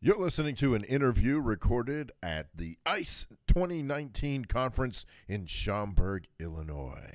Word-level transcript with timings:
You're 0.00 0.16
listening 0.16 0.54
to 0.56 0.76
an 0.76 0.84
interview 0.84 1.40
recorded 1.40 2.12
at 2.22 2.46
the 2.54 2.78
ICE 2.86 3.26
2019 3.48 4.44
conference 4.44 5.04
in 5.26 5.46
Schaumburg, 5.46 6.28
Illinois. 6.38 7.14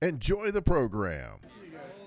Enjoy 0.00 0.52
the 0.52 0.62
program. 0.62 1.40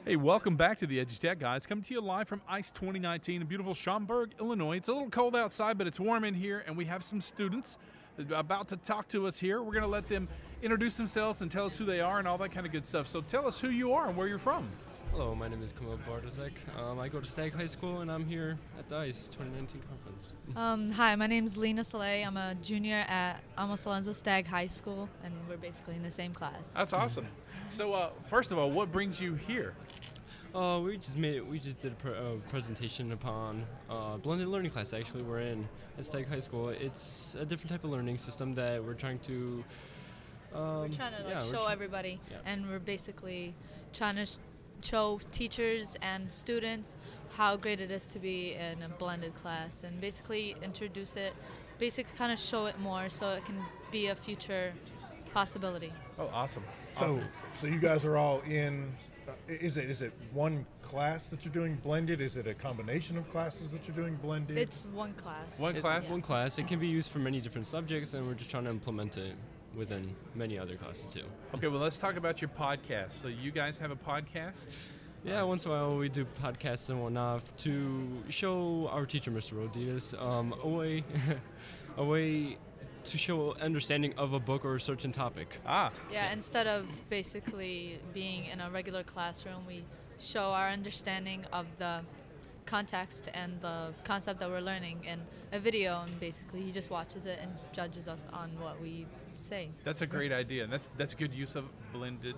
Hey, 0.05 0.15
welcome 0.15 0.55
back 0.55 0.79
to 0.79 0.87
the 0.87 1.03
EduTech 1.03 1.39
Guys. 1.39 1.65
Coming 1.65 1.83
to 1.83 1.93
you 1.93 1.99
live 1.99 2.29
from 2.29 2.41
ICE 2.47 2.71
2019 2.71 3.41
in 3.41 3.47
beautiful 3.47 3.73
Schaumburg, 3.73 4.31
Illinois. 4.39 4.77
It's 4.77 4.87
a 4.87 4.93
little 4.93 5.09
cold 5.09 5.35
outside, 5.35 5.77
but 5.77 5.85
it's 5.85 5.99
warm 5.99 6.23
in 6.23 6.33
here, 6.33 6.63
and 6.65 6.77
we 6.77 6.85
have 6.85 7.03
some 7.03 7.19
students 7.19 7.77
about 8.33 8.69
to 8.69 8.77
talk 8.77 9.09
to 9.09 9.27
us 9.27 9.37
here. 9.37 9.61
We're 9.61 9.73
going 9.73 9.83
to 9.83 9.89
let 9.89 10.07
them 10.07 10.29
introduce 10.63 10.95
themselves 10.95 11.41
and 11.41 11.51
tell 11.51 11.65
us 11.65 11.77
who 11.77 11.83
they 11.83 11.99
are 11.99 12.19
and 12.19 12.27
all 12.27 12.37
that 12.37 12.53
kind 12.53 12.65
of 12.65 12.71
good 12.71 12.87
stuff. 12.87 13.09
So 13.09 13.19
tell 13.19 13.49
us 13.49 13.59
who 13.59 13.69
you 13.69 13.91
are 13.91 14.07
and 14.07 14.15
where 14.15 14.29
you're 14.29 14.39
from. 14.39 14.69
Hello, 15.15 15.33
my 15.33 15.47
name 15.47 15.63
is 15.63 15.71
Kamil 15.71 15.97
Bartosek. 16.05 16.51
Um, 16.77 16.99
I 16.99 17.07
go 17.07 17.21
to 17.21 17.25
Stagg 17.25 17.53
High 17.53 17.67
School 17.67 18.01
and 18.01 18.11
I'm 18.11 18.25
here 18.25 18.57
at 18.77 18.89
the 18.89 18.97
ICE 18.97 19.29
2019 19.29 19.81
conference. 19.87 20.33
Um, 20.57 20.91
hi, 20.91 21.15
my 21.15 21.25
name 21.25 21.45
is 21.45 21.55
Lena 21.55 21.85
Soleil. 21.85 22.27
I'm 22.27 22.35
a 22.35 22.53
junior 22.55 23.05
at 23.07 23.41
Amos 23.57 23.85
Alonzo 23.85 24.11
Stagg 24.11 24.45
High 24.45 24.67
School, 24.67 25.07
and 25.23 25.33
we're 25.47 25.55
basically 25.55 25.95
in 25.95 26.03
the 26.03 26.11
same 26.11 26.33
class. 26.33 26.59
That's 26.75 26.91
awesome. 26.91 27.27
So, 27.69 27.93
uh, 27.93 28.09
first 28.29 28.51
of 28.51 28.57
all, 28.57 28.69
what 28.71 28.91
brings 28.91 29.21
you 29.21 29.35
here? 29.35 29.73
Uh, 30.53 30.81
we 30.83 30.97
just 30.97 31.15
made 31.15 31.49
we 31.49 31.59
just 31.59 31.81
did 31.81 31.93
a 31.93 31.95
pre- 31.95 32.11
uh, 32.11 32.35
presentation 32.49 33.13
upon 33.13 33.63
uh, 33.89 34.17
blended 34.17 34.49
learning 34.49 34.71
class. 34.71 34.91
Actually, 34.91 35.23
we're 35.23 35.39
in 35.39 35.65
at 35.97 36.03
Stagg 36.03 36.27
High 36.27 36.41
School. 36.41 36.67
It's 36.67 37.37
a 37.39 37.45
different 37.45 37.71
type 37.71 37.85
of 37.85 37.89
learning 37.89 38.17
system 38.17 38.53
that 38.55 38.83
we're 38.83 38.93
trying 38.93 39.19
to. 39.19 39.63
Um, 40.53 40.61
we're 40.61 40.87
trying 40.89 41.13
to 41.15 41.23
like, 41.23 41.35
yeah, 41.35 41.39
show 41.39 41.63
try- 41.63 41.71
everybody, 41.71 42.19
yeah. 42.29 42.39
and 42.45 42.67
we're 42.67 42.79
basically 42.79 43.53
trying 43.93 44.17
to 44.17 44.25
sh- 44.25 44.35
show 44.85 45.19
teachers 45.31 45.95
and 46.01 46.31
students 46.31 46.95
how 47.35 47.57
great 47.57 47.81
it 47.81 47.91
is 47.91 48.05
to 48.07 48.19
be 48.19 48.53
in 48.53 48.81
a 48.83 48.89
blended 48.89 49.35
class, 49.35 49.83
and 49.83 49.99
basically 49.99 50.55
introduce 50.63 51.15
it, 51.17 51.33
basically 51.79 52.13
kind 52.17 52.31
of 52.31 52.39
show 52.39 52.65
it 52.67 52.79
more 52.79 53.09
so 53.09 53.31
it 53.31 53.43
can 53.45 53.57
be 53.91 54.07
a 54.07 54.15
future 54.15 54.71
possibility. 55.33 55.91
Oh, 56.17 56.29
awesome. 56.33 56.63
So, 56.97 57.05
Awesome. 57.05 57.23
so 57.55 57.67
you 57.67 57.79
guys 57.79 58.05
are 58.05 58.15
all 58.15 58.39
in. 58.41 58.95
Uh, 59.27 59.31
is 59.47 59.75
it 59.75 59.89
is 59.89 60.01
it 60.01 60.13
one 60.31 60.65
class 60.81 61.27
that 61.27 61.43
you're 61.43 61.53
doing 61.53 61.75
blended? 61.83 62.21
Is 62.21 62.37
it 62.37 62.47
a 62.47 62.53
combination 62.53 63.17
of 63.17 63.29
classes 63.31 63.71
that 63.71 63.85
you're 63.87 63.97
doing 63.97 64.15
blended? 64.21 64.57
It's 64.57 64.85
one 64.93 65.13
class. 65.15 65.45
One 65.57 65.75
it- 65.75 65.81
class? 65.81 66.07
One 66.07 66.21
class. 66.21 66.57
It 66.57 66.67
can 66.67 66.79
be 66.79 66.87
used 66.87 67.11
for 67.11 67.19
many 67.19 67.41
different 67.41 67.67
subjects, 67.67 68.13
and 68.13 68.25
we're 68.25 68.35
just 68.35 68.49
trying 68.49 68.63
to 68.65 68.69
implement 68.69 69.17
it 69.17 69.35
within 69.75 70.15
many 70.35 70.57
other 70.57 70.75
classes 70.75 71.05
too. 71.13 71.23
Okay, 71.55 71.67
well, 71.67 71.79
let's 71.81 71.97
talk 71.97 72.15
about 72.17 72.41
your 72.41 72.49
podcast. 72.49 73.13
So, 73.21 73.27
you 73.27 73.51
guys 73.51 73.77
have 73.77 73.91
a 73.91 73.95
podcast? 73.95 74.67
Yeah, 75.23 75.41
once 75.43 75.65
in 75.65 75.71
a 75.71 75.73
while 75.73 75.97
we 75.97 76.07
do 76.07 76.25
podcasts 76.43 76.89
and 76.89 77.01
whatnot 77.01 77.41
to 77.59 78.07
show 78.29 78.87
our 78.91 79.05
teacher, 79.05 79.31
Mr. 79.31 79.57
Rodriguez, 79.57 80.13
um, 80.19 80.53
a 80.63 80.67
way, 80.67 81.03
a 81.97 82.03
way 82.03 82.57
to 83.05 83.17
show 83.17 83.53
understanding 83.55 84.13
of 84.17 84.33
a 84.33 84.39
book 84.39 84.63
or 84.65 84.75
a 84.75 84.81
certain 84.81 85.11
topic. 85.11 85.57
Ah, 85.65 85.91
Yeah, 86.11 86.31
instead 86.31 86.67
of 86.67 86.85
basically 87.09 87.99
being 88.13 88.45
in 88.45 88.61
a 88.61 88.69
regular 88.69 89.03
classroom, 89.03 89.65
we 89.67 89.83
show 90.19 90.51
our 90.51 90.69
understanding 90.69 91.45
of 91.51 91.65
the 91.77 92.01
context 92.65 93.29
and 93.33 93.59
the 93.61 93.93
concept 94.03 94.39
that 94.39 94.49
we're 94.49 94.59
learning 94.59 95.03
in 95.05 95.19
a 95.51 95.59
video, 95.59 96.01
and 96.03 96.19
basically 96.19 96.61
he 96.61 96.71
just 96.71 96.89
watches 96.89 97.25
it 97.25 97.39
and 97.41 97.51
judges 97.71 98.07
us 98.07 98.25
on 98.33 98.51
what 98.59 98.81
we 98.81 99.05
say. 99.37 99.69
that's 99.83 100.01
a 100.01 100.07
great 100.07 100.31
idea. 100.31 100.63
And 100.63 100.73
that's, 100.73 100.89
that's 100.97 101.13
good 101.13 101.33
use 101.33 101.55
of 101.55 101.65
blended. 101.93 102.35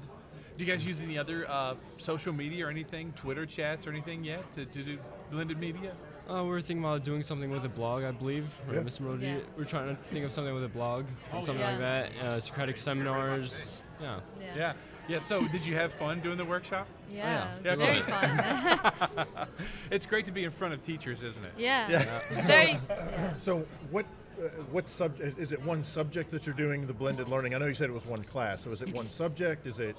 Do 0.57 0.63
you 0.63 0.71
guys 0.71 0.85
use 0.85 1.01
any 1.01 1.17
other 1.17 1.49
uh, 1.49 1.75
social 1.97 2.33
media 2.33 2.65
or 2.65 2.69
anything, 2.69 3.13
Twitter 3.15 3.45
chats 3.45 3.85
or 3.85 3.91
anything 3.91 4.23
yet 4.23 4.51
to, 4.53 4.65
to 4.65 4.83
do 4.83 4.97
blended 5.31 5.59
media? 5.59 5.93
Uh, 6.29 6.43
we're 6.43 6.59
thinking 6.61 6.83
about 6.83 7.05
doing 7.05 7.23
something 7.23 7.49
with 7.49 7.63
a 7.63 7.69
blog, 7.69 8.03
I 8.03 8.11
believe, 8.11 8.51
right, 8.67 8.75
Yeah. 8.75 8.81
Mr. 8.81 9.05
Rodriguez? 9.05 9.43
Yeah. 9.43 9.53
We're 9.55 9.63
trying 9.63 9.95
to 9.95 10.01
think 10.11 10.25
of 10.25 10.33
something 10.33 10.53
with 10.53 10.65
a 10.65 10.69
blog 10.69 11.05
and 11.31 11.45
something 11.45 11.61
yeah. 11.61 11.69
like 11.71 11.79
that. 11.79 12.11
Uh, 12.21 12.39
Socratic 12.39 12.77
seminars. 12.77 13.81
Yeah. 14.01 14.19
Yeah. 14.41 14.55
Yeah, 14.57 14.73
so 15.21 15.47
did 15.47 15.65
you 15.65 15.75
have 15.75 15.93
fun 15.93 16.19
doing 16.21 16.37
the 16.37 16.45
workshop? 16.45 16.87
Yeah, 17.11 17.47
Yeah, 17.63 17.75
very 17.75 18.01
fun. 18.01 19.25
It's 19.91 20.05
great 20.05 20.25
to 20.25 20.31
be 20.31 20.43
in 20.43 20.51
front 20.51 20.73
of 20.73 20.83
teachers, 20.83 21.23
isn't 21.23 21.45
it? 21.45 21.53
yeah, 21.57 22.21
it's 22.29 22.47
very. 22.47 22.79
so 23.37 23.65
what? 23.91 24.05
Uh, 24.37 24.49
what 24.71 24.87
subject 24.87 25.39
is 25.39 25.51
it? 25.51 25.59
One 25.63 25.83
subject 25.83 26.29
that 26.31 26.45
you're 26.45 26.53
doing 26.55 26.85
the 26.85 26.93
blended 26.93 27.27
learning? 27.27 27.55
I 27.55 27.57
know 27.57 27.65
you 27.65 27.73
said 27.73 27.89
it 27.89 27.93
was 27.93 28.05
one 28.05 28.23
class. 28.23 28.63
So 28.63 28.71
is 28.71 28.81
it 28.83 28.93
one 28.93 29.09
subject? 29.09 29.65
Is 29.65 29.79
it? 29.79 29.95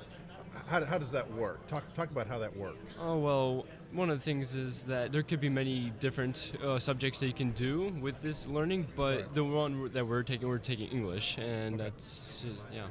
How, 0.68 0.84
how 0.84 0.98
does 0.98 1.10
that 1.10 1.28
work? 1.32 1.66
Talk 1.68 1.82
talk 1.94 2.10
about 2.10 2.26
how 2.28 2.38
that 2.38 2.54
works. 2.56 2.96
Oh 3.00 3.16
well, 3.18 3.66
one 3.92 4.10
of 4.10 4.18
the 4.18 4.24
things 4.24 4.54
is 4.54 4.82
that 4.84 5.10
there 5.10 5.22
could 5.24 5.40
be 5.40 5.48
many 5.48 5.92
different 6.00 6.52
uh, 6.62 6.78
subjects 6.78 7.18
that 7.20 7.26
you 7.26 7.32
can 7.32 7.50
do 7.52 7.92
with 8.00 8.20
this 8.20 8.46
learning, 8.46 8.86
but 8.94 9.16
Right. 9.20 9.34
the 9.34 9.44
one 9.44 9.90
that 9.92 10.06
we're 10.06 10.22
taking, 10.22 10.46
we're 10.48 10.58
taking 10.58 10.88
English, 10.90 11.36
and 11.38 11.80
that's 11.80 12.42
just, 12.42 12.60
yeah. 12.72 12.86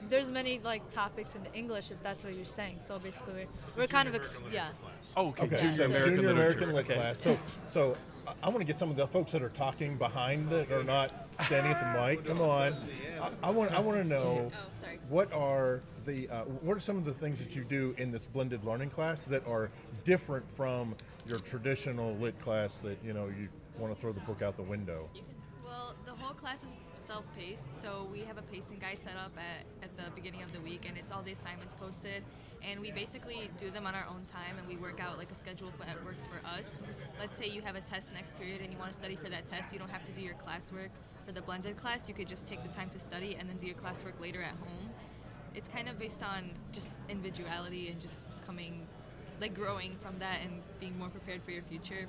There's, 0.00 0.10
there's 0.10 0.30
many 0.30 0.60
like 0.64 0.88
topics 0.92 1.34
in 1.34 1.42
English 1.54 1.90
if 1.90 2.02
that's 2.02 2.24
what 2.24 2.34
you're 2.34 2.44
saying. 2.44 2.78
So 2.86 2.98
basically, 2.98 3.46
we're, 3.76 3.82
we're 3.82 3.86
kind 3.86 4.08
of 4.08 4.14
ex- 4.14 4.40
yeah. 4.52 4.68
Oh, 5.16 5.28
okay. 5.28 5.44
Okay, 5.44 5.56
Yeah, 5.64 5.76
so 5.76 5.88
so- 5.90 6.04
junior 6.04 6.30
American 6.30 6.72
lit 6.72 6.84
Okay. 6.86 6.94
class. 6.94 7.20
So, 7.20 7.38
so 7.70 7.96
I- 8.26 8.34
I 8.42 8.48
want 8.48 8.58
to 8.60 8.64
get 8.64 8.78
some 8.78 8.90
of 8.90 8.96
the 8.96 9.06
folks 9.06 9.32
that 9.32 9.42
are 9.42 9.48
talking 9.50 9.96
behind 9.96 10.52
it 10.52 10.70
or 10.70 10.84
not 10.84 11.12
standing 11.44 11.72
at 11.72 11.94
the 11.94 12.00
mic. 12.06 12.26
Come 12.26 12.40
on, 12.40 12.74
I, 13.20 13.30
I 13.42 13.50
want 13.50 13.72
I 13.72 13.80
want 13.80 13.96
to 13.98 14.04
know 14.04 14.50
Oh, 14.54 14.60
sorry. 14.82 14.98
what 15.08 15.32
are 15.32 15.80
the 16.04 16.28
uh, 16.28 16.42
what 16.44 16.76
are 16.76 16.80
some 16.80 16.96
of 16.98 17.04
the 17.04 17.12
things 17.14 17.38
that 17.38 17.54
you 17.56 17.64
do 17.64 17.94
in 17.98 18.10
this 18.10 18.26
blended 18.26 18.64
learning 18.64 18.90
class 18.90 19.22
that 19.24 19.46
are 19.46 19.70
different 20.04 20.44
from 20.54 20.94
your 21.26 21.38
traditional 21.38 22.14
lit 22.16 22.38
class 22.40 22.76
that 22.78 22.98
you 23.04 23.12
know 23.14 23.26
you 23.28 23.48
want 23.78 23.94
to 23.94 24.00
throw 24.00 24.12
the 24.12 24.20
book 24.20 24.42
out 24.42 24.56
the 24.56 24.62
window. 24.62 25.08
Well, 25.64 25.94
the 26.04 26.12
whole 26.12 26.34
class 26.34 26.58
is 26.58 26.70
self-paced, 27.08 27.72
so 27.80 28.06
we 28.12 28.20
have 28.20 28.36
a 28.36 28.42
pacing 28.42 28.78
guide 28.78 28.98
set 29.02 29.16
up 29.16 29.32
at, 29.36 29.64
at 29.82 29.96
the 29.96 30.10
beginning 30.14 30.42
of 30.42 30.52
the 30.52 30.60
week, 30.60 30.84
and 30.86 30.98
it's 30.98 31.10
all 31.10 31.22
the 31.22 31.32
assignments 31.32 31.72
posted, 31.80 32.22
and 32.62 32.78
we 32.78 32.92
basically 32.92 33.50
do 33.56 33.70
them 33.70 33.86
on 33.86 33.94
our 33.94 34.06
own 34.10 34.22
time, 34.30 34.58
and 34.58 34.68
we 34.68 34.76
work 34.76 35.00
out 35.00 35.16
like 35.16 35.32
a 35.32 35.34
schedule 35.34 35.72
that 35.78 36.04
works 36.04 36.26
for 36.26 36.46
us. 36.46 36.80
Let's 37.18 37.38
say 37.38 37.48
you 37.48 37.62
have 37.62 37.76
a 37.76 37.80
test 37.80 38.12
next 38.12 38.38
period 38.38 38.60
and 38.60 38.70
you 38.70 38.78
want 38.78 38.90
to 38.90 38.96
study 38.96 39.16
for 39.16 39.30
that 39.30 39.50
test, 39.50 39.72
you 39.72 39.78
don't 39.78 39.90
have 39.90 40.04
to 40.04 40.12
do 40.12 40.20
your 40.20 40.34
classwork 40.34 40.90
for 41.24 41.32
the 41.32 41.40
blended 41.40 41.78
class. 41.78 42.08
You 42.08 42.14
could 42.14 42.28
just 42.28 42.46
take 42.46 42.62
the 42.62 42.74
time 42.74 42.90
to 42.90 43.00
study 43.00 43.36
and 43.40 43.48
then 43.48 43.56
do 43.56 43.66
your 43.66 43.76
classwork 43.76 44.20
later 44.20 44.42
at 44.42 44.54
home. 44.56 44.90
It's 45.54 45.68
kind 45.68 45.88
of 45.88 45.98
based 45.98 46.22
on 46.22 46.50
just 46.72 46.92
individuality 47.08 47.88
and 47.88 47.98
just 48.00 48.28
coming, 48.46 48.86
like 49.40 49.54
growing 49.54 49.96
from 50.02 50.18
that 50.18 50.40
and 50.44 50.60
being 50.78 50.98
more 50.98 51.08
prepared 51.08 51.42
for 51.42 51.52
your 51.52 51.62
future. 51.62 52.06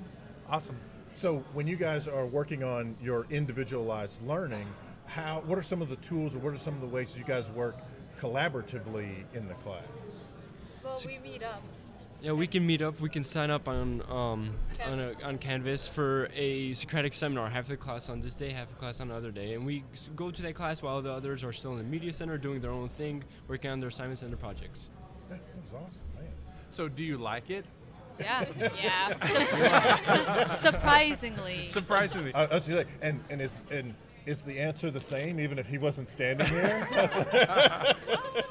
Awesome. 0.48 0.76
So 1.16 1.42
when 1.54 1.66
you 1.66 1.76
guys 1.76 2.06
are 2.06 2.26
working 2.26 2.62
on 2.62 2.96
your 3.02 3.26
individualized 3.30 4.22
learning, 4.26 4.66
how 5.10 5.42
what 5.46 5.58
are 5.58 5.62
some 5.62 5.82
of 5.82 5.88
the 5.88 5.96
tools 5.96 6.34
or 6.34 6.38
what 6.38 6.54
are 6.54 6.58
some 6.58 6.74
of 6.74 6.80
the 6.80 6.86
ways 6.86 7.12
that 7.12 7.18
you 7.18 7.24
guys 7.24 7.48
work 7.50 7.76
collaboratively 8.20 9.24
in 9.34 9.48
the 9.48 9.54
class? 9.54 9.82
Well, 10.84 11.00
we 11.04 11.18
meet 11.18 11.42
up. 11.42 11.62
Yeah, 12.22 12.32
we 12.32 12.46
can 12.46 12.66
meet 12.66 12.82
up. 12.82 13.00
We 13.00 13.08
can 13.08 13.24
sign 13.24 13.50
up 13.50 13.66
on 13.66 14.02
um, 14.08 14.54
on, 14.84 15.00
a, 15.00 15.14
on 15.24 15.38
Canvas 15.38 15.88
for 15.88 16.28
a 16.34 16.74
Socratic 16.74 17.14
seminar. 17.14 17.48
Half 17.48 17.68
the 17.68 17.76
class 17.76 18.10
on 18.10 18.20
this 18.20 18.34
day, 18.34 18.50
half 18.50 18.68
the 18.68 18.74
class 18.74 19.00
on 19.00 19.10
another 19.10 19.30
day, 19.30 19.54
and 19.54 19.64
we 19.64 19.84
go 20.14 20.30
to 20.30 20.42
that 20.42 20.54
class 20.54 20.82
while 20.82 21.00
the 21.00 21.10
others 21.10 21.42
are 21.42 21.52
still 21.52 21.72
in 21.72 21.78
the 21.78 21.84
media 21.84 22.12
center 22.12 22.36
doing 22.36 22.60
their 22.60 22.72
own 22.72 22.90
thing, 22.90 23.24
working 23.48 23.70
on 23.70 23.80
their 23.80 23.88
assignments 23.88 24.22
and 24.22 24.30
their 24.30 24.38
projects. 24.38 24.90
That 25.30 25.40
was 25.62 25.72
awesome, 25.72 26.04
man. 26.18 26.28
So, 26.70 26.88
do 26.88 27.02
you 27.02 27.16
like 27.16 27.48
it? 27.48 27.64
Yeah, 28.20 28.44
yeah. 28.82 30.56
Surprisingly. 30.60 31.68
Surprisingly. 31.68 32.34
I, 32.34 32.44
I 32.44 32.54
was 32.54 32.68
gonna 32.68 32.82
say, 32.82 32.88
and 33.00 33.24
and 33.30 33.40
is 33.40 33.58
and 33.70 33.94
is 34.26 34.42
the 34.42 34.58
answer 34.58 34.90
the 34.90 35.00
same 35.00 35.40
even 35.40 35.58
if 35.58 35.66
he 35.66 35.78
wasn't 35.78 36.08
standing 36.08 36.46
here? 36.46 36.88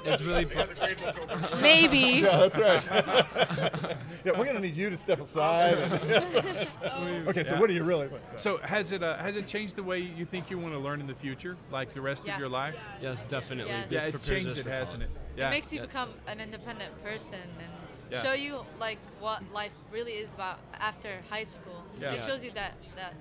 It's 0.05 0.21
really 0.23 0.45
Maybe. 1.61 1.97
yeah, 2.23 2.47
that's 2.47 2.57
right. 2.57 3.95
yeah, 4.25 4.31
we're 4.37 4.45
gonna 4.45 4.59
need 4.59 4.75
you 4.75 4.89
to 4.89 4.97
step 4.97 5.19
aside. 5.19 5.77
okay, 5.77 7.43
so 7.43 7.53
Yeah. 7.55 7.59
what 7.59 7.67
do 7.67 7.73
you 7.73 7.83
really 7.83 8.07
think? 8.07 8.21
So, 8.37 8.57
has 8.59 8.91
it 8.91 9.03
uh, 9.03 9.17
has 9.17 9.35
it 9.35 9.45
changed 9.47 9.75
the 9.75 9.83
way 9.83 9.99
you 9.99 10.25
think 10.25 10.49
you 10.49 10.57
want 10.57 10.73
to 10.73 10.79
learn 10.79 10.99
in 11.01 11.07
the 11.07 11.13
future, 11.13 11.57
like 11.71 11.93
the 11.93 12.01
rest 12.01 12.25
Yeah. 12.25 12.33
of 12.35 12.39
your 12.39 12.49
life? 12.49 12.75
yes, 13.01 13.23
definitely. 13.25 13.71
Yes. 13.73 13.87
Yeah, 13.89 14.03
it's 14.05 14.25
changed 14.25 14.57
it, 14.57 14.65
hasn't 14.65 15.03
it? 15.03 15.09
Yeah. 15.37 15.47
It 15.47 15.51
makes 15.51 15.71
you 15.71 15.79
Yeah. 15.79 15.85
become 15.85 16.09
an 16.27 16.39
independent 16.39 16.91
person 17.03 17.39
and 17.59 17.71
Yeah. 18.11 18.23
show 18.23 18.33
you 18.33 18.65
like 18.79 18.99
what 19.19 19.43
life 19.51 19.71
really 19.91 20.13
is 20.13 20.33
about 20.33 20.59
after 20.79 21.09
high 21.29 21.43
school. 21.43 21.83
Yeah. 21.99 22.11
It 22.13 22.19
Yeah. 22.19 22.25
shows 22.25 22.43
you 22.43 22.51
that 22.51 22.73
that 22.95 23.13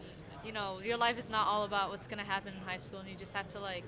you 0.44 0.52
know 0.52 0.78
your 0.84 0.96
life 0.96 1.18
is 1.18 1.28
not 1.30 1.46
all 1.46 1.64
about 1.64 1.90
what's 1.90 2.06
gonna 2.06 2.24
happen 2.24 2.52
in 2.54 2.60
high 2.60 2.76
school, 2.78 2.98
and 3.00 3.08
you 3.08 3.16
just 3.16 3.32
have 3.32 3.48
to 3.50 3.60
like 3.60 3.84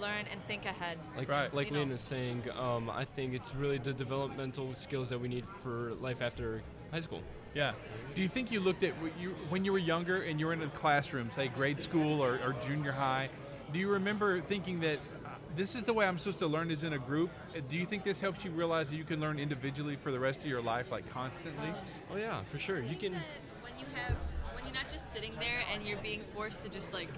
learn 0.00 0.24
and 0.30 0.40
think 0.46 0.64
ahead. 0.64 0.98
Like, 1.16 1.28
Right. 1.28 1.52
like 1.52 1.70
You. 1.70 1.76
Lynn 1.78 1.90
is 1.90 2.00
saying, 2.00 2.44
um, 2.56 2.88
I 2.88 3.04
think 3.04 3.34
it's 3.34 3.54
really 3.54 3.76
the 3.78 3.92
developmental 3.92 4.74
skills 4.74 5.08
that 5.10 5.18
we 5.18 5.28
need 5.28 5.44
for 5.62 5.92
life 6.00 6.22
after 6.22 6.62
high 6.90 7.00
school. 7.00 7.22
Yeah. 7.54 7.72
Do 8.14 8.22
you 8.22 8.28
think 8.28 8.50
you 8.52 8.60
looked 8.60 8.82
at 8.84 8.94
you, 9.20 9.30
when 9.48 9.64
you 9.64 9.72
were 9.72 9.78
younger 9.78 10.22
and 10.22 10.38
you 10.38 10.46
were 10.46 10.52
in 10.52 10.62
a 10.62 10.68
classroom, 10.68 11.30
say 11.32 11.48
grade 11.48 11.82
school 11.82 12.22
or, 12.22 12.34
or 12.36 12.54
junior 12.66 12.92
high? 12.92 13.28
Do 13.72 13.78
you 13.80 13.88
remember 13.88 14.40
thinking 14.40 14.78
that 14.80 14.98
uh, 15.26 15.30
this 15.56 15.74
is 15.74 15.82
the 15.82 15.92
way 15.92 16.06
I'm 16.06 16.18
supposed 16.18 16.38
to 16.38 16.46
learn 16.46 16.70
is 16.70 16.84
in 16.84 16.92
a 16.92 16.98
group? 16.98 17.30
Uh, 17.54 17.60
Do 17.68 17.76
you 17.76 17.84
think 17.84 18.04
this 18.04 18.20
helps 18.20 18.44
you 18.44 18.52
realize 18.52 18.88
that 18.90 18.96
you 18.96 19.04
can 19.04 19.20
learn 19.20 19.38
individually 19.40 19.96
for 19.96 20.12
the 20.12 20.20
rest 20.20 20.40
of 20.40 20.46
your 20.46 20.62
life, 20.62 20.90
like 20.92 21.10
constantly? 21.10 21.74
Oh 22.12 22.16
yeah, 22.16 22.42
for 22.50 22.58
sure. 22.60 22.78
You 22.80 22.90
think 22.90 23.00
can. 23.00 23.12
that 23.14 23.22
when 23.62 23.72
you 23.78 23.86
have 23.96 24.12
when 24.12 24.39
you're 24.70 24.80
not 24.82 24.92
just 24.92 25.12
sitting 25.12 25.32
there 25.40 25.62
and 25.72 25.84
you're 25.84 25.98
being 25.98 26.22
forced 26.34 26.62
to 26.62 26.68
just 26.68 26.92
like 26.92 27.08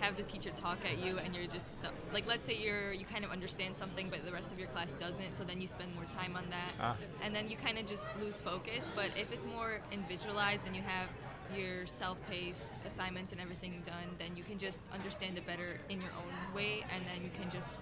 have 0.00 0.16
the 0.16 0.22
teacher 0.24 0.50
talk 0.50 0.78
at 0.84 0.98
you 0.98 1.18
and 1.18 1.34
you're 1.34 1.46
just 1.46 1.68
like 2.12 2.26
let's 2.26 2.44
say 2.44 2.54
you're 2.54 2.92
you 2.92 3.04
kind 3.04 3.24
of 3.24 3.30
understand 3.30 3.76
something 3.76 4.08
but 4.10 4.24
the 4.26 4.32
rest 4.32 4.50
of 4.52 4.58
your 4.58 4.68
class 4.68 4.88
doesn't 4.98 5.32
so 5.32 5.42
then 5.44 5.60
you 5.60 5.68
spend 5.68 5.94
more 5.94 6.04
time 6.04 6.36
on 6.36 6.44
that 6.50 6.72
Ah. 6.80 6.96
and 7.22 7.34
then 7.34 7.48
you 7.48 7.56
kind 7.56 7.78
of 7.78 7.86
just 7.86 8.06
lose 8.20 8.40
focus 8.40 8.90
but 8.94 9.06
if 9.16 9.32
it's 9.32 9.46
more 9.46 9.80
individualized 9.92 10.62
and 10.66 10.74
you 10.76 10.82
have 10.82 11.08
your 11.56 11.86
self-paced 11.86 12.72
assignments 12.84 13.30
and 13.32 13.40
everything 13.40 13.82
done 13.86 14.08
then 14.18 14.36
you 14.36 14.42
can 14.42 14.58
just 14.58 14.82
understand 14.92 15.38
it 15.38 15.46
better 15.46 15.80
in 15.88 16.00
your 16.00 16.10
own 16.10 16.54
way 16.54 16.84
and 16.92 17.04
then 17.06 17.22
you 17.22 17.30
can 17.40 17.48
just 17.50 17.78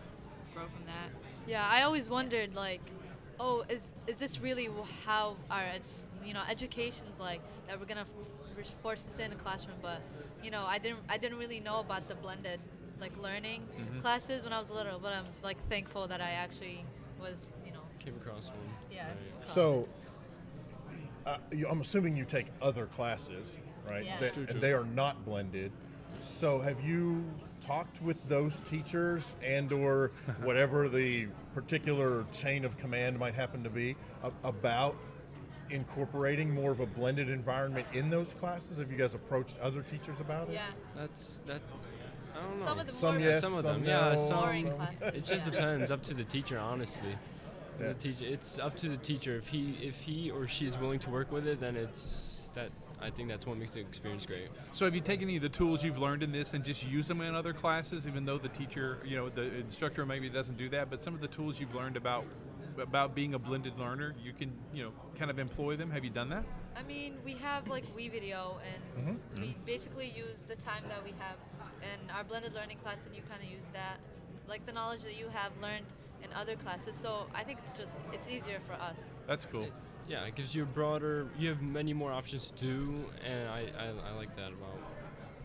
grow 0.53 0.65
from 0.67 0.85
that 0.87 1.09
Yeah, 1.47 1.67
I 1.69 1.83
always 1.83 2.09
wondered 2.09 2.55
like, 2.55 2.83
oh, 3.41 3.65
is 3.69 3.93
is 4.07 4.17
this 4.17 4.41
really 4.41 4.69
how 5.05 5.37
our 5.51 5.65
you 6.25 6.35
know 6.35 6.43
education's 6.49 7.19
like 7.19 7.41
that 7.69 7.79
we're 7.79 7.87
gonna 7.87 8.03
f- 8.03 8.57
we're 8.57 8.65
forced 8.83 9.05
to 9.07 9.11
sit 9.11 9.27
in 9.27 9.33
a 9.33 9.37
classroom, 9.37 9.77
but 9.83 10.01
you 10.43 10.51
know 10.51 10.65
I 10.67 10.79
didn't 10.79 11.01
I 11.09 11.19
didn't 11.19 11.39
really 11.39 11.61
know 11.61 11.81
about 11.81 12.09
the 12.09 12.15
blended 12.15 12.61
like 13.01 13.17
learning 13.19 13.63
classes 14.01 14.45
when 14.45 14.53
I 14.53 14.61
was 14.61 14.71
little, 14.71 14.99
but 14.99 15.13
I'm 15.13 15.27
like 15.43 15.57
thankful 15.69 16.07
that 16.09 16.21
I 16.21 16.31
actually 16.31 16.85
was 17.21 17.35
you 17.67 17.73
know 17.73 17.81
Came 17.99 18.15
across 18.17 18.49
one. 18.49 18.59
yeah. 18.93 19.07
Right. 19.07 19.49
So, 19.49 19.89
uh, 21.27 21.39
I'm 21.69 21.81
assuming 21.81 22.17
you 22.17 22.25
take 22.25 22.47
other 22.61 22.87
classes, 22.87 23.57
right? 23.91 24.05
Yeah. 24.05 24.21
That, 24.21 24.35
True, 24.35 24.47
and 24.49 24.61
they 24.61 24.73
are 24.73 24.85
not 24.85 25.25
blended. 25.25 25.73
So, 26.21 26.61
have 26.61 26.83
you 26.83 27.25
talked 27.67 28.01
with 28.03 28.27
those 28.29 28.61
teachers 28.71 29.35
and/or 29.43 30.11
whatever 30.43 30.89
the 30.89 31.27
particular 31.55 32.25
chain 32.33 32.65
of 32.65 32.77
command 32.79 33.19
might 33.19 33.35
happen 33.35 33.63
to 33.65 33.71
be 33.71 33.97
about 34.43 34.97
incorporating 35.71 36.53
more 36.55 36.71
of 36.71 36.81
a 36.81 36.87
blended 36.87 37.29
environment 37.29 37.87
in 37.93 38.11
those 38.11 38.35
classes? 38.35 38.79
Have 38.79 38.91
you 38.91 38.99
guys 38.99 39.15
approached 39.15 39.59
other 39.61 39.83
teachers 39.83 40.21
about 40.21 40.49
it? 40.49 40.55
Yeah. 40.55 40.67
That's 40.97 41.41
that. 41.47 41.63
I 42.37 42.43
don't 42.43 42.59
know. 42.59 42.65
Some 42.65 42.79
of 42.81 42.87
the 42.87 42.93
Some 42.93 43.21
yes, 43.21 43.41
some 43.43 43.55
of 43.55 43.61
some 43.63 43.73
them, 43.83 43.85
yeah, 43.85 44.15
no, 44.15 44.17
some- 44.17 44.77
some- 45.01 45.09
It 45.09 45.25
just 45.25 45.47
yeah. 45.47 45.51
depends. 45.53 45.91
Up 45.91 46.03
to 46.05 46.15
the 46.15 46.25
teacher, 46.25 46.59
honestly. 46.59 47.17
Yeah. 47.81 47.89
The 47.89 47.95
teacher. 47.95 48.25
It's 48.27 48.59
up 48.59 48.77
to 48.79 48.89
the 48.89 48.97
teacher. 48.97 49.37
If 49.37 49.47
he 49.49 49.79
if 49.81 49.97
he 49.97 50.31
or 50.31 50.47
she 50.49 50.67
is 50.67 50.77
willing 50.79 50.99
to 51.01 51.11
work 51.11 51.31
with 51.33 51.47
it, 51.47 51.61
then 51.61 51.77
it's 51.77 52.44
that. 52.55 52.71
I 53.01 53.11
think 53.11 53.29
that's 53.29 53.47
what 53.47 53.59
makes 53.59 53.73
the 53.73 53.81
experience 53.81 54.25
great. 54.25 54.49
So 54.73 54.85
have 54.85 54.95
you 54.95 55.01
taken 55.01 55.25
any 55.25 55.37
of 55.37 55.43
the 55.43 55.49
tools 55.49 55.85
you've 55.85 55.99
learned 55.99 56.23
in 56.23 56.33
this 56.33 56.55
and 56.55 56.65
just 56.65 56.85
use 56.85 57.07
them 57.07 57.21
in 57.21 57.35
other 57.35 57.53
classes, 57.53 58.07
even 58.07 58.25
though 58.25 58.39
the 58.39 58.49
teacher, 58.49 58.99
you 59.05 59.17
know, 59.17 59.29
the 59.29 59.55
instructor 59.57 60.07
maybe 60.07 60.29
doesn't 60.31 60.57
do 60.57 60.69
that, 60.71 60.91
but 60.91 61.03
some 61.03 61.15
of 61.15 61.21
the 61.21 61.29
tools 61.29 61.61
you've 61.61 61.75
learned 61.75 61.97
about 61.97 62.25
about 62.81 63.15
being 63.15 63.35
a 63.35 63.39
blended 63.39 63.79
learner, 63.79 64.17
you 64.21 64.33
can, 64.33 64.53
you 64.73 64.83
know, 64.83 64.91
kind 65.17 65.31
of 65.31 65.39
employ 65.39 65.77
them. 65.77 65.91
Have 65.91 66.03
you 66.03 66.11
done 66.11 66.29
that? 66.31 66.45
I 66.77 66.83
mean, 66.83 67.15
we 67.25 67.35
have 67.35 67.69
like 67.69 67.85
we 67.95 68.09
video, 68.09 68.59
and 68.65 68.83
Mm-hmm. 69.05 69.41
we 69.41 69.57
basically 69.67 70.07
use 70.11 70.43
the 70.49 70.57
time 70.57 70.83
that 70.89 71.03
we 71.05 71.11
have 71.19 71.37
in 71.83 72.11
our 72.11 72.25
blended 72.25 72.55
learning 72.55 72.79
class, 72.79 73.05
and 73.07 73.15
you 73.15 73.23
kind 73.29 73.43
of 73.43 73.49
use 73.49 73.67
that, 73.73 73.99
like 74.49 74.65
the 74.67 74.73
knowledge 74.73 75.03
that 75.03 75.17
you 75.17 75.29
have 75.29 75.53
learned 75.61 75.85
in 76.23 76.33
other 76.33 76.57
classes. 76.57 76.97
So 76.97 77.27
I 77.35 77.45
think 77.45 77.59
it's 77.63 77.77
just 77.77 77.97
it's 78.13 78.29
easier 78.29 78.61
for 78.67 78.75
us. 78.75 78.99
That's 79.27 79.45
cool. 79.45 79.69
Yeah, 80.09 80.25
it 80.25 80.35
gives 80.35 80.55
you 80.55 80.63
a 80.63 80.67
broader. 80.67 81.27
You 81.39 81.49
have 81.49 81.63
many 81.63 81.93
more 81.93 82.13
options 82.13 82.51
to 82.51 82.53
do, 82.65 83.05
and 83.25 83.49
I 83.49 83.67
I, 83.79 84.11
I 84.11 84.13
like 84.17 84.35
that 84.37 84.49
about 84.49 84.79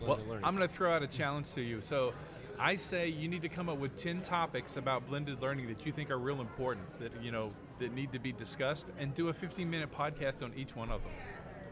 Well, 0.00 0.06
blended 0.08 0.28
learning. 0.28 0.44
I'm 0.44 0.56
going 0.56 0.68
to 0.68 0.74
throw 0.74 0.92
out 0.92 1.02
a 1.02 1.06
challenge 1.06 1.52
to 1.54 1.62
you. 1.62 1.80
So, 1.80 2.12
I 2.58 2.76
say 2.76 3.08
you 3.08 3.26
need 3.28 3.42
to 3.42 3.48
come 3.48 3.70
up 3.70 3.78
with 3.78 3.96
10 3.96 4.20
topics 4.20 4.76
about 4.76 5.08
blended 5.08 5.40
learning 5.40 5.68
that 5.68 5.86
you 5.86 5.92
think 5.92 6.10
are 6.10 6.18
real 6.18 6.40
important, 6.40 6.86
that 7.00 7.12
you 7.22 7.32
know 7.32 7.52
that 7.78 7.94
need 7.94 8.12
to 8.12 8.18
be 8.18 8.32
discussed, 8.32 8.86
and 8.98 9.14
do 9.14 9.28
a 9.28 9.32
15-minute 9.32 9.90
podcast 9.96 10.42
on 10.42 10.52
each 10.54 10.76
one 10.76 10.90
of 10.90 11.02
them. 11.02 11.12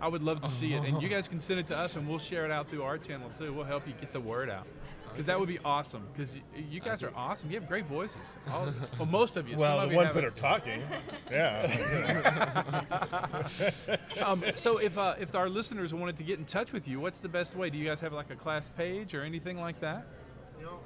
I 0.01 0.09
would 0.09 0.23
love 0.23 0.41
to 0.43 0.49
see 0.49 0.73
it, 0.75 0.85
and 0.85 1.03
you 1.03 1.09
guys 1.17 1.29
can 1.29 1.41
send 1.41 1.61
it 1.61 1.67
to 1.67 1.77
us, 1.77 1.97
and 1.97 2.09
we'll 2.09 2.19
share 2.19 2.45
it 2.45 2.51
out 2.51 2.71
through 2.71 2.85
our 2.85 2.97
channel 2.97 3.31
too. 3.39 3.53
We'll 3.53 3.65
help 3.65 3.87
you 3.87 3.93
get 4.01 4.13
the 4.13 4.21
word 4.21 4.49
out. 4.49 4.67
Because 5.11 5.27
that 5.27 5.39
would 5.39 5.49
be 5.49 5.59
awesome. 5.65 6.03
Because 6.13 6.35
you, 6.35 6.41
you 6.71 6.81
guys 6.81 7.03
are 7.03 7.13
awesome. 7.17 7.51
You 7.51 7.59
have 7.59 7.69
great 7.69 7.87
voices. 7.87 8.37
All, 8.51 8.73
well, 8.99 9.07
most 9.07 9.37
of 9.37 9.47
you. 9.49 9.55
Some 9.55 9.61
Well, 9.61 9.81
of 9.81 9.89
the 9.89 9.91
you 9.93 9.97
ones 9.97 10.15
that 10.15 10.25
are 10.25 10.31
talking, 10.31 10.83
yeah. 11.31 11.67
um, 14.25 14.45
so 14.57 14.79
if 14.79 14.97
uh, 14.99 15.15
if 15.21 15.35
our 15.35 15.49
listeners 15.49 15.93
wanted 15.95 16.17
to 16.19 16.23
get 16.23 16.39
in 16.39 16.45
touch 16.45 16.73
with 16.73 16.87
you, 16.89 17.01
what's 17.01 17.21
the 17.21 17.29
best 17.29 17.57
way? 17.57 17.71
Do 17.71 17.79
you 17.79 17.87
guys 17.87 18.01
have 18.01 18.13
like 18.13 18.31
a 18.31 18.37
class 18.37 18.69
page 18.77 19.15
or 19.15 19.23
anything 19.23 19.59
like 19.61 19.81
that? 19.81 20.07
You 20.59 20.67
know, 20.67 20.79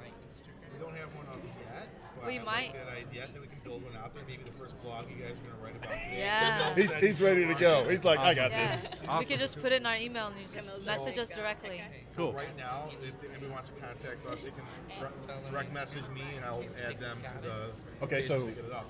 we 0.74 0.78
don't 0.84 0.96
have 0.96 1.14
one 1.14 1.26
up 1.28 1.38
yet. 1.44 1.88
But 2.18 2.26
We 2.26 2.38
I 2.38 2.42
might. 2.44 2.74
Like 2.74 2.86
that 2.86 2.92
idea. 3.08 3.24
I 3.24 3.26
think 3.26 3.40
we 3.40 3.48
can 3.48 3.58
build 3.64 3.82
one 3.84 3.96
out 3.96 4.14
there. 4.14 4.22
Maybe 4.28 4.42
the 4.44 4.52
first 4.52 4.80
blog 4.82 5.06
you 5.10 5.16
guys 5.22 5.32
are 5.32 5.34
going 5.34 5.56
to 5.56 5.64
write 5.64 5.76
about 5.76 5.92
today. 5.92 6.14
Yeah. 6.18 6.74
he's, 6.74 6.92
he's 6.94 7.20
ready 7.20 7.46
to 7.46 7.54
go. 7.54 7.88
He's 7.88 8.04
like, 8.04 8.18
I 8.20 8.34
got 8.34 8.50
Yeah, 8.50 8.76
this. 8.76 8.90
We 9.02 9.08
Awesome. 9.08 9.28
could 9.30 9.38
just 9.40 9.60
put 9.60 9.72
it 9.72 9.80
in 9.80 9.86
our 9.86 9.96
email 9.96 10.28
and 10.28 10.36
you 10.36 10.44
just 10.52 10.86
message 10.86 11.18
us 11.18 11.28
directly. 11.28 11.82
Cool. 12.16 12.32
Right 12.32 12.56
now, 12.56 12.88
if 13.02 13.12
anybody 13.28 13.50
wants 13.50 13.70
to 13.70 13.74
contact 13.74 14.24
us, 14.26 14.44
they 14.44 14.50
can 14.50 14.62
direct, 14.98 15.50
direct 15.50 15.72
message 15.72 16.04
me, 16.14 16.22
and 16.36 16.44
I'll 16.44 16.64
add 16.86 17.00
them 17.00 17.18
to 17.22 17.48
the. 17.48 18.04
Okay, 18.04 18.22
so 18.22 18.46
to 18.46 18.52
get 18.52 18.64
it 18.64 18.72
up. 18.72 18.88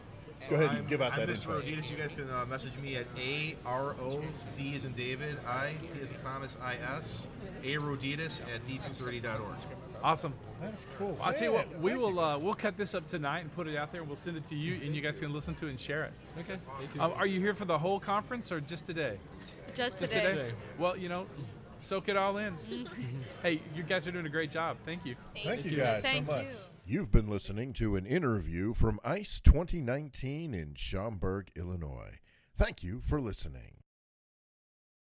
go 0.51 0.57
ahead 0.57 0.69
and 0.69 0.77
I'm- 0.79 0.87
give 0.87 1.01
out 1.01 1.13
I'm 1.13 1.21
that 1.21 1.29
Mr. 1.31 1.37
info. 1.47 1.61
Roditis. 1.63 1.91
You 1.91 1.97
guys 1.97 2.13
can 2.13 2.29
uh, 2.31 2.45
message 2.47 2.77
me 2.83 2.97
at 2.97 3.07
A 3.17 3.57
R 3.65 3.97
O 4.03 4.23
D 4.59 4.75
as 4.77 4.85
in 4.85 4.93
David, 4.93 5.39
I 5.47 5.75
T 5.93 6.01
as 6.03 6.11
in 6.11 6.17
Thomas, 6.17 6.57
I 6.63 6.77
S, 6.97 7.27
A 7.65 7.77
Roditis 7.77 8.41
at 8.55 8.67
D230.org. 8.67 9.57
Awesome. 10.05 10.35
That's 10.61 10.85
cool. 10.99 11.17
I'll 11.23 11.33
tell 11.33 11.49
you 11.49 11.53
what, 11.55 11.81
we 11.81 11.97
will 11.97 12.19
uh, 12.19 12.37
we'll 12.37 12.55
cut 12.55 12.77
this 12.77 12.93
up 12.95 13.07
tonight 13.07 13.41
and 13.41 13.55
put 13.55 13.67
it 13.67 13.77
out 13.77 13.93
there, 13.93 14.01
and 14.03 14.09
we'll 14.11 14.19
send 14.19 14.37
it 14.37 14.47
to 14.49 14.55
you, 14.57 14.75
and 14.85 14.95
you 14.95 15.01
guys 15.01 15.19
can 15.21 15.33
listen 15.33 15.55
to 15.57 15.67
it 15.69 15.71
and 15.71 15.81
share 15.81 16.05
it. 16.05 16.13
okay. 16.41 16.57
Thank 16.79 16.95
you. 16.95 17.01
Um, 17.01 17.13
are 17.17 17.27
you 17.27 17.41
here 17.41 17.55
for 17.55 17.65
the 17.65 17.79
whole 17.79 17.99
conference 17.99 18.51
or 18.53 18.61
just 18.61 18.87
today? 18.87 19.17
Just 19.75 19.99
Just 19.99 20.13
today. 20.13 20.25
today. 20.25 20.53
Well, 20.79 20.97
you 20.97 21.09
know, 21.09 21.27
soak 21.79 22.09
it 22.09 22.17
all 22.17 22.37
in. 22.39 22.57
hey, 23.43 23.61
you 23.75 23.83
guys 23.83 24.07
are 24.07 24.13
doing 24.13 24.27
a 24.27 24.31
great 24.31 24.51
job. 24.51 24.77
Thank 24.85 25.05
you. 25.07 25.17
Thank 25.43 25.65
you 25.65 25.73
you. 25.73 25.77
guys 25.79 26.03
Thank 26.03 26.27
so 26.27 26.33
much. 26.33 26.45
you. 26.45 26.57
You've 26.85 27.11
been 27.13 27.29
listening 27.29 27.73
to 27.75 27.97
an 27.97 28.07
interview 28.07 28.75
from 28.75 28.99
ICE 29.05 29.41
2019 29.41 30.53
in 30.53 30.75
Schaumburg, 30.75 31.49
Illinois. 31.57 32.19
Thank 32.55 32.83
you 32.83 33.01
for 33.01 33.21
listening. 33.21 33.79